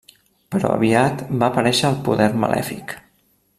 Però 0.55 0.71
aviat 0.77 1.21
va 1.43 1.51
aparèixer 1.51 1.91
el 1.93 2.01
poder 2.09 2.31
malèfic. 2.47 2.97